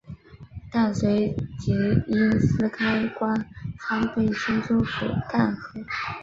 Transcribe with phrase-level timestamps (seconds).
[0.71, 1.73] 但随即
[2.07, 3.45] 因私开官
[3.77, 5.83] 仓被青州府弹劾。